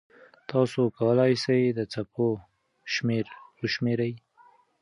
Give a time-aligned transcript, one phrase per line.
[0.51, 2.27] تاسو کولای سئ د څپو
[2.93, 3.25] شمېر
[3.59, 4.13] وشمېرئ.